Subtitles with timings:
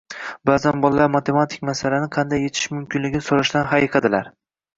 [0.49, 4.33] Ba’zan bolalar matematik masalani qanday yechish mumkinligini so'rashdan hayiqadilar.